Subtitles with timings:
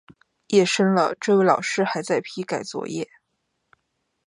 [0.47, 3.07] 夜深了，这位老师还在批改作业